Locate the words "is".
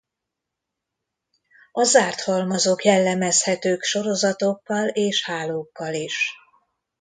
5.93-6.33